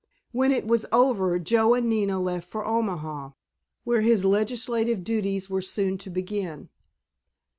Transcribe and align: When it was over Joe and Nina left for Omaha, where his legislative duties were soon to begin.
When 0.31 0.51
it 0.51 0.65
was 0.65 0.87
over 0.91 1.37
Joe 1.37 1.75
and 1.75 1.87
Nina 1.87 2.19
left 2.19 2.49
for 2.49 2.65
Omaha, 2.65 3.33
where 3.83 4.01
his 4.01 4.25
legislative 4.25 5.03
duties 5.03 5.47
were 5.47 5.61
soon 5.61 5.99
to 5.99 6.09
begin. 6.09 6.69